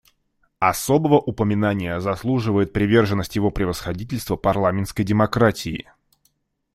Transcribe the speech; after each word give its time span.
Особого 0.59 1.19
упоминания 1.19 1.99
заслуживает 1.99 2.73
приверженность 2.73 3.35
Его 3.35 3.51
Превосходительства 3.51 4.35
парламентской 4.35 5.03
демократии. 5.03 5.91